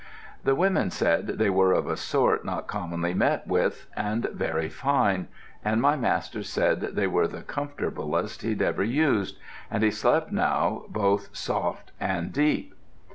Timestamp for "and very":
3.95-4.67